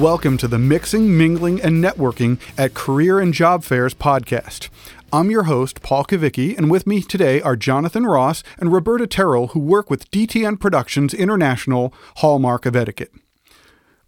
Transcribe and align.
Welcome 0.00 0.38
to 0.38 0.48
the 0.48 0.58
Mixing, 0.58 1.18
Mingling, 1.18 1.60
and 1.60 1.84
Networking 1.84 2.38
at 2.56 2.72
Career 2.72 3.20
and 3.20 3.34
Job 3.34 3.64
Fairs 3.64 3.92
podcast. 3.92 4.70
I'm 5.12 5.30
your 5.30 5.42
host, 5.42 5.82
Paul 5.82 6.06
Kavicki, 6.06 6.56
and 6.56 6.70
with 6.70 6.86
me 6.86 7.02
today 7.02 7.42
are 7.42 7.54
Jonathan 7.54 8.06
Ross 8.06 8.42
and 8.58 8.72
Roberta 8.72 9.06
Terrell, 9.06 9.48
who 9.48 9.60
work 9.60 9.90
with 9.90 10.10
DTN 10.10 10.58
Productions 10.58 11.12
International 11.12 11.92
Hallmark 12.16 12.64
of 12.64 12.74
Etiquette. 12.76 13.12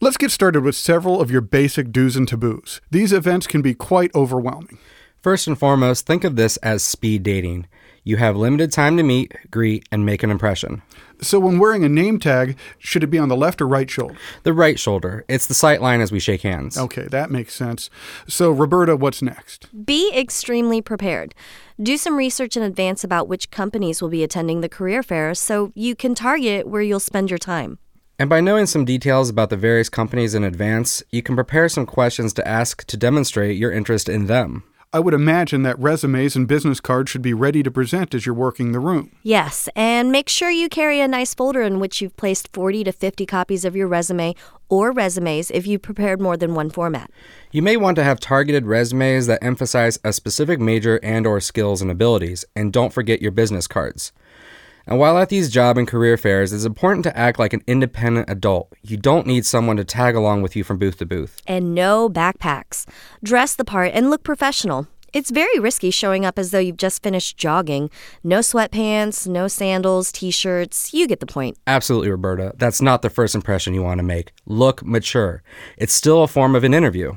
Let's 0.01 0.17
get 0.17 0.31
started 0.31 0.63
with 0.63 0.77
several 0.77 1.21
of 1.21 1.31
your 1.31 1.43
basic 1.43 1.93
do's 1.93 2.17
and 2.17 2.27
taboos. 2.27 2.81
These 2.91 3.13
events 3.13 3.47
can 3.47 3.61
be 3.61 3.75
quite 3.75 4.15
overwhelming. 4.15 4.79
First 5.21 5.47
and 5.47 5.59
foremost, 5.59 6.07
think 6.07 6.25
of 6.25 6.37
this 6.37 6.57
as 6.59 6.83
speed 6.83 7.23
dating. 7.23 7.67
You 8.05 8.17
have 8.17 8.37
limited 8.37 8.73
time 8.73 8.97
to 8.97 9.05
meet, 9.05 9.33
greet, 9.51 9.87
and 9.93 10.05
make 10.05 10.25
an 10.25 10.31
impression. 10.31 10.83
So, 11.21 11.39
when 11.39 11.61
wearing 11.61 11.85
a 11.85 11.89
name 11.89 12.19
tag, 12.19 12.59
should 12.79 13.05
it 13.05 13.11
be 13.11 13.19
on 13.19 13.29
the 13.29 13.37
left 13.37 13.63
or 13.63 13.69
right 13.69 13.89
shoulder? 13.89 14.17
The 14.43 14.53
right 14.53 14.77
shoulder. 14.77 15.25
It's 15.29 15.47
the 15.47 15.55
sight 15.55 15.81
line 15.81 16.01
as 16.01 16.11
we 16.11 16.19
shake 16.19 16.43
hands. 16.43 16.77
Okay, 16.77 17.07
that 17.13 17.31
makes 17.31 17.55
sense. 17.55 17.91
So, 18.27 18.51
Roberta, 18.51 18.97
what's 18.97 19.23
next? 19.23 19.69
Be 19.87 20.13
extremely 20.13 20.83
prepared. 20.83 21.33
Do 21.81 21.97
some 21.97 22.17
research 22.17 22.57
in 22.57 22.65
advance 22.65 23.05
about 23.05 23.29
which 23.29 23.53
companies 23.53 24.03
will 24.03 24.09
be 24.09 24.25
attending 24.25 24.63
the 24.63 24.69
career 24.69 25.05
fair 25.05 25.33
so 25.37 25.71
you 25.77 25.95
can 25.95 26.17
target 26.17 26.67
where 26.67 26.83
you'll 26.83 26.99
spend 26.99 27.31
your 27.31 27.39
time. 27.39 27.79
And 28.19 28.29
by 28.29 28.41
knowing 28.41 28.67
some 28.67 28.85
details 28.85 29.31
about 29.31 29.51
the 29.51 29.57
various 29.57 29.89
companies 29.89 30.35
in 30.35 30.43
advance, 30.43 31.03
you 31.11 31.23
can 31.23 31.37
prepare 31.37 31.69
some 31.69 31.87
questions 31.87 32.33
to 32.35 32.47
ask 32.47 32.85
to 32.87 32.97
demonstrate 32.97 33.57
your 33.57 33.71
interest 33.71 34.09
in 34.09 34.27
them. 34.27 34.65
I 34.95 35.01
would 35.01 35.15
imagine 35.15 35.63
that 35.63 35.79
resumes 35.79 36.37
and 36.37 36.47
business 36.47 36.79
cards 36.79 37.11
should 37.11 37.23
be 37.23 37.33
ready 37.33 37.63
to 37.63 37.71
present 37.71 38.15
as 38.15 38.27
you're 38.27 38.35
working 38.35 38.73
the 38.73 38.79
room. 38.79 39.11
Yes, 39.23 39.67
and 39.75 40.13
make 40.13 40.29
sure 40.29 40.51
you 40.51 40.69
carry 40.69 41.01
a 41.01 41.09
nice 41.09 41.33
folder 41.33 41.63
in 41.63 41.81
which 41.81 42.03
you've 42.03 42.15
placed 42.19 42.53
40 42.53 42.85
to 42.85 42.93
50 42.93 43.25
copies 43.25 43.65
of 43.65 43.75
your 43.75 43.89
resume 43.89 44.35
or 44.69 44.93
resumes 44.93 45.51
if 45.51 45.67
you've 45.67 45.81
prepared 45.81 46.21
more 46.21 46.37
than 46.37 46.55
one 46.55 46.69
format. 46.69 47.11
You 47.53 47.63
may 47.63 47.79
want 47.79 47.97
to 47.97 48.05
have 48.05 48.21
targeted 48.21 48.67
resumes 48.67 49.27
that 49.29 49.43
emphasize 49.43 49.99
a 50.05 50.13
specific 50.13 50.61
major 50.61 51.01
and 51.03 51.27
or 51.27 51.41
skills 51.41 51.81
and 51.81 51.91
abilities, 51.91 52.45
and 52.55 52.71
don't 52.71 52.93
forget 52.93 53.23
your 53.23 53.33
business 53.33 53.67
cards. 53.67 54.13
And 54.87 54.99
while 54.99 55.19
at 55.19 55.29
these 55.29 55.51
job 55.51 55.79
and 55.79 55.87
career 55.87 56.17
fairs, 56.17 56.53
it's 56.53 56.65
important 56.65 57.05
to 57.05 57.17
act 57.17 57.39
like 57.39 57.53
an 57.53 57.63
independent 57.67 58.29
adult. 58.29 58.73
You 58.83 58.97
don't 58.97 59.27
need 59.27 59.47
someone 59.47 59.77
to 59.77 59.85
tag 59.85 60.15
along 60.15 60.43
with 60.43 60.57
you 60.57 60.65
from 60.65 60.79
booth 60.79 60.99
to 60.99 61.07
booth. 61.07 61.41
And 61.47 61.75
no 61.75 62.09
backpacks. 62.09 62.87
Dress 63.23 63.55
the 63.55 63.65
part 63.65 63.93
and 63.95 64.11
look 64.11 64.23
professional. 64.25 64.89
It's 65.13 65.31
very 65.31 65.59
risky 65.59 65.91
showing 65.91 66.25
up 66.25 66.39
as 66.39 66.53
though 66.53 66.59
you've 66.59 66.79
just 66.79 67.03
finished 67.03 67.37
jogging. 67.37 67.91
No 68.25 68.39
sweatpants, 68.39 69.29
no 69.29 69.47
sandals, 69.47 70.11
t 70.11 70.31
shirts. 70.31 70.95
You 70.95 71.07
get 71.07 71.21
the 71.21 71.27
point. 71.27 71.59
Absolutely, 71.67 72.11
Roberta. 72.11 72.55
That's 72.57 72.81
not 72.81 73.03
the 73.03 73.11
first 73.11 73.35
impression 73.35 73.75
you 73.75 73.83
want 73.83 73.99
to 73.99 74.05
make. 74.05 74.33
Look 74.47 74.83
mature. 74.85 75.43
It's 75.77 75.93
still 75.93 76.23
a 76.23 76.29
form 76.29 76.55
of 76.55 76.65
an 76.65 76.73
interview. 76.73 77.17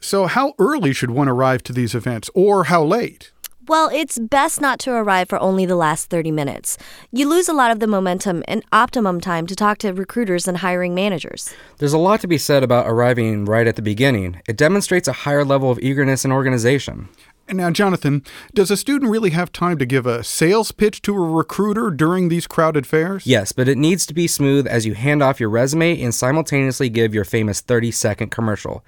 So, 0.00 0.26
how 0.26 0.54
early 0.58 0.92
should 0.92 1.10
one 1.10 1.28
arrive 1.28 1.62
to 1.64 1.72
these 1.72 1.94
events, 1.94 2.28
or 2.34 2.64
how 2.64 2.82
late? 2.84 3.32
Well, 3.68 3.90
it's 3.92 4.18
best 4.18 4.62
not 4.62 4.78
to 4.80 4.92
arrive 4.92 5.28
for 5.28 5.38
only 5.40 5.66
the 5.66 5.76
last 5.76 6.08
30 6.08 6.30
minutes. 6.30 6.78
You 7.12 7.28
lose 7.28 7.50
a 7.50 7.52
lot 7.52 7.70
of 7.70 7.80
the 7.80 7.86
momentum 7.86 8.42
and 8.48 8.64
optimum 8.72 9.20
time 9.20 9.46
to 9.46 9.54
talk 9.54 9.76
to 9.78 9.92
recruiters 9.92 10.48
and 10.48 10.56
hiring 10.56 10.94
managers. 10.94 11.52
There's 11.76 11.92
a 11.92 11.98
lot 11.98 12.22
to 12.22 12.26
be 12.26 12.38
said 12.38 12.62
about 12.62 12.88
arriving 12.88 13.44
right 13.44 13.66
at 13.66 13.76
the 13.76 13.82
beginning. 13.82 14.40
It 14.48 14.56
demonstrates 14.56 15.06
a 15.06 15.12
higher 15.12 15.44
level 15.44 15.70
of 15.70 15.78
eagerness 15.80 16.24
and 16.24 16.32
organization. 16.32 17.10
Now, 17.50 17.70
Jonathan, 17.70 18.24
does 18.54 18.70
a 18.70 18.76
student 18.76 19.10
really 19.10 19.30
have 19.30 19.52
time 19.52 19.76
to 19.78 19.86
give 19.86 20.06
a 20.06 20.24
sales 20.24 20.72
pitch 20.72 21.02
to 21.02 21.14
a 21.14 21.20
recruiter 21.20 21.90
during 21.90 22.28
these 22.28 22.46
crowded 22.46 22.86
fairs? 22.86 23.26
Yes, 23.26 23.52
but 23.52 23.68
it 23.68 23.76
needs 23.76 24.06
to 24.06 24.14
be 24.14 24.26
smooth 24.26 24.66
as 24.66 24.86
you 24.86 24.94
hand 24.94 25.22
off 25.22 25.40
your 25.40 25.48
resume 25.50 26.00
and 26.00 26.14
simultaneously 26.14 26.88
give 26.88 27.14
your 27.14 27.24
famous 27.24 27.60
30 27.60 27.90
second 27.90 28.30
commercial. 28.30 28.82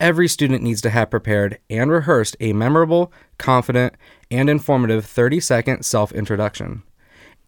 Every 0.00 0.28
student 0.28 0.62
needs 0.62 0.80
to 0.82 0.90
have 0.90 1.10
prepared 1.10 1.58
and 1.68 1.90
rehearsed 1.90 2.36
a 2.38 2.52
memorable, 2.52 3.12
confident, 3.36 3.94
and 4.30 4.48
informative 4.48 5.04
30 5.04 5.40
second 5.40 5.82
self 5.84 6.12
introduction. 6.12 6.84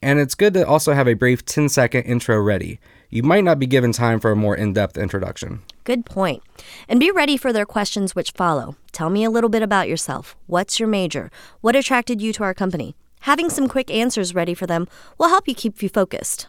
And 0.02 0.18
it's 0.18 0.34
good 0.34 0.54
to 0.54 0.66
also 0.66 0.92
have 0.92 1.06
a 1.06 1.14
brief 1.14 1.44
10 1.44 1.68
second 1.68 2.02
intro 2.02 2.40
ready. 2.40 2.80
You 3.08 3.22
might 3.22 3.44
not 3.44 3.60
be 3.60 3.66
given 3.66 3.92
time 3.92 4.18
for 4.18 4.32
a 4.32 4.36
more 4.36 4.56
in 4.56 4.72
depth 4.72 4.98
introduction. 4.98 5.62
Good 5.84 6.04
point. 6.04 6.42
And 6.88 6.98
be 6.98 7.12
ready 7.12 7.36
for 7.36 7.52
their 7.52 7.66
questions 7.66 8.16
which 8.16 8.32
follow. 8.32 8.74
Tell 8.90 9.10
me 9.10 9.22
a 9.22 9.30
little 9.30 9.50
bit 9.50 9.62
about 9.62 9.88
yourself. 9.88 10.36
What's 10.46 10.80
your 10.80 10.88
major? 10.88 11.30
What 11.60 11.76
attracted 11.76 12.20
you 12.20 12.32
to 12.32 12.42
our 12.42 12.54
company? 12.54 12.96
Having 13.20 13.50
some 13.50 13.68
quick 13.68 13.92
answers 13.92 14.34
ready 14.34 14.54
for 14.54 14.66
them 14.66 14.88
will 15.18 15.28
help 15.28 15.46
you 15.46 15.54
keep 15.54 15.82
you 15.84 15.88
focused. 15.88 16.48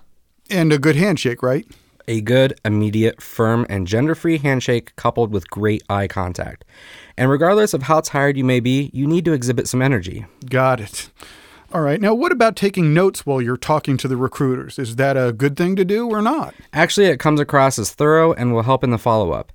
And 0.49 0.73
a 0.73 0.79
good 0.79 0.95
handshake, 0.95 1.43
right? 1.43 1.67
A 2.07 2.21
good, 2.21 2.59
immediate, 2.65 3.21
firm, 3.21 3.65
and 3.69 3.87
gender 3.87 4.15
free 4.15 4.37
handshake 4.37 4.95
coupled 4.95 5.31
with 5.31 5.49
great 5.49 5.83
eye 5.89 6.07
contact. 6.07 6.65
And 7.17 7.29
regardless 7.29 7.73
of 7.73 7.83
how 7.83 8.01
tired 8.01 8.37
you 8.37 8.43
may 8.43 8.59
be, 8.59 8.89
you 8.93 9.07
need 9.07 9.25
to 9.25 9.33
exhibit 9.33 9.67
some 9.67 9.81
energy. 9.81 10.25
Got 10.49 10.79
it. 10.79 11.09
All 11.73 11.81
right. 11.81 12.01
Now, 12.01 12.13
what 12.13 12.33
about 12.33 12.57
taking 12.57 12.93
notes 12.93 13.25
while 13.25 13.41
you're 13.41 13.55
talking 13.55 13.95
to 13.97 14.07
the 14.09 14.17
recruiters? 14.17 14.77
Is 14.77 14.97
that 14.97 15.15
a 15.15 15.31
good 15.31 15.55
thing 15.55 15.77
to 15.77 15.85
do 15.85 16.09
or 16.09 16.21
not? 16.21 16.53
Actually, 16.73 17.07
it 17.07 17.19
comes 17.19 17.39
across 17.39 17.79
as 17.79 17.91
thorough 17.91 18.33
and 18.33 18.53
will 18.53 18.63
help 18.63 18.83
in 18.83 18.89
the 18.89 18.97
follow 18.97 19.31
up. 19.31 19.53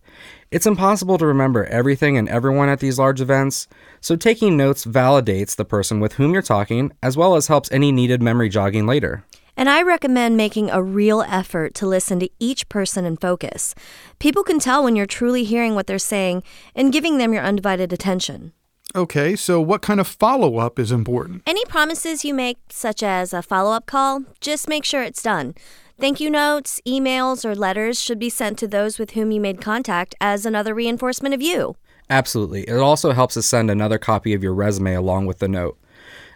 It's 0.50 0.66
impossible 0.66 1.18
to 1.18 1.26
remember 1.26 1.66
everything 1.66 2.16
and 2.16 2.28
everyone 2.28 2.70
at 2.70 2.80
these 2.80 2.98
large 2.98 3.20
events, 3.20 3.68
so 4.00 4.16
taking 4.16 4.56
notes 4.56 4.86
validates 4.86 5.56
the 5.56 5.64
person 5.64 6.00
with 6.00 6.14
whom 6.14 6.32
you're 6.32 6.40
talking 6.40 6.92
as 7.02 7.16
well 7.16 7.34
as 7.34 7.48
helps 7.48 7.70
any 7.70 7.92
needed 7.92 8.22
memory 8.22 8.48
jogging 8.48 8.86
later. 8.86 9.24
And 9.56 9.70
I 9.70 9.82
recommend 9.82 10.36
making 10.36 10.70
a 10.70 10.82
real 10.82 11.22
effort 11.22 11.74
to 11.76 11.86
listen 11.86 12.20
to 12.20 12.30
each 12.38 12.68
person 12.68 13.04
and 13.04 13.20
focus. 13.20 13.74
People 14.18 14.42
can 14.42 14.58
tell 14.58 14.84
when 14.84 14.96
you're 14.96 15.06
truly 15.06 15.44
hearing 15.44 15.74
what 15.74 15.86
they're 15.86 15.98
saying 15.98 16.42
and 16.74 16.92
giving 16.92 17.18
them 17.18 17.32
your 17.32 17.42
undivided 17.42 17.92
attention. 17.92 18.52
Okay, 18.94 19.36
so 19.36 19.60
what 19.60 19.82
kind 19.82 20.00
of 20.00 20.06
follow 20.06 20.58
up 20.58 20.78
is 20.78 20.92
important? 20.92 21.42
Any 21.46 21.64
promises 21.64 22.24
you 22.24 22.32
make, 22.32 22.58
such 22.70 23.02
as 23.02 23.32
a 23.32 23.42
follow 23.42 23.72
up 23.72 23.86
call, 23.86 24.24
just 24.40 24.68
make 24.68 24.84
sure 24.84 25.02
it's 25.02 25.22
done. 25.22 25.54
Thank 25.98 26.20
you 26.20 26.30
notes, 26.30 26.80
emails, 26.86 27.44
or 27.44 27.54
letters 27.54 28.00
should 28.00 28.18
be 28.18 28.28
sent 28.28 28.58
to 28.58 28.68
those 28.68 28.98
with 28.98 29.12
whom 29.12 29.30
you 29.30 29.40
made 29.40 29.62
contact 29.62 30.14
as 30.20 30.44
another 30.44 30.74
reinforcement 30.74 31.34
of 31.34 31.40
you. 31.40 31.76
Absolutely. 32.08 32.62
It 32.68 32.76
also 32.76 33.12
helps 33.12 33.34
to 33.34 33.42
send 33.42 33.70
another 33.70 33.98
copy 33.98 34.32
of 34.34 34.42
your 34.42 34.54
resume 34.54 34.94
along 34.94 35.26
with 35.26 35.38
the 35.38 35.48
note. 35.48 35.78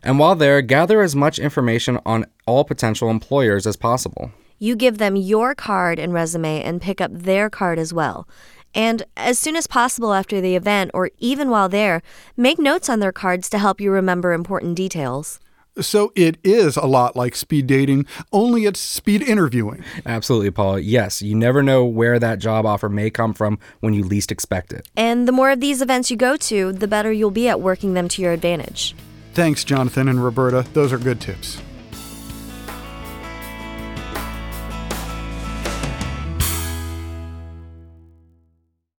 And 0.02 0.18
while 0.18 0.34
there, 0.34 0.62
gather 0.62 1.02
as 1.02 1.14
much 1.14 1.38
information 1.38 1.98
on 2.06 2.26
all 2.46 2.64
potential 2.64 3.10
employers 3.10 3.66
as 3.66 3.76
possible. 3.76 4.32
You 4.58 4.76
give 4.76 4.98
them 4.98 5.16
your 5.16 5.54
card 5.54 5.98
and 5.98 6.12
resume 6.12 6.62
and 6.62 6.82
pick 6.82 7.00
up 7.00 7.10
their 7.12 7.48
card 7.48 7.78
as 7.78 7.94
well. 7.94 8.28
And 8.74 9.02
as 9.16 9.38
soon 9.38 9.56
as 9.56 9.66
possible 9.66 10.12
after 10.12 10.40
the 10.40 10.54
event, 10.54 10.90
or 10.94 11.10
even 11.18 11.50
while 11.50 11.68
there, 11.68 12.02
make 12.36 12.58
notes 12.58 12.88
on 12.88 13.00
their 13.00 13.12
cards 13.12 13.48
to 13.50 13.58
help 13.58 13.80
you 13.80 13.90
remember 13.90 14.32
important 14.32 14.76
details. 14.76 15.40
So 15.80 16.12
it 16.14 16.36
is 16.44 16.76
a 16.76 16.86
lot 16.86 17.16
like 17.16 17.34
speed 17.34 17.66
dating, 17.66 18.06
only 18.32 18.66
it's 18.66 18.80
speed 18.80 19.22
interviewing. 19.22 19.84
Absolutely, 20.04 20.50
Paul. 20.50 20.78
Yes, 20.78 21.22
you 21.22 21.34
never 21.34 21.62
know 21.62 21.84
where 21.84 22.18
that 22.18 22.38
job 22.38 22.66
offer 22.66 22.88
may 22.88 23.08
come 23.08 23.32
from 23.34 23.58
when 23.80 23.94
you 23.94 24.04
least 24.04 24.30
expect 24.32 24.72
it. 24.72 24.88
And 24.96 25.26
the 25.26 25.32
more 25.32 25.50
of 25.50 25.60
these 25.60 25.80
events 25.80 26.10
you 26.10 26.16
go 26.16 26.36
to, 26.36 26.72
the 26.72 26.88
better 26.88 27.12
you'll 27.12 27.30
be 27.30 27.48
at 27.48 27.60
working 27.60 27.94
them 27.94 28.08
to 28.08 28.22
your 28.22 28.32
advantage. 28.32 28.94
Thanks, 29.32 29.64
Jonathan 29.64 30.08
and 30.08 30.22
Roberta. 30.22 30.66
Those 30.72 30.92
are 30.92 30.98
good 30.98 31.20
tips. 31.20 31.60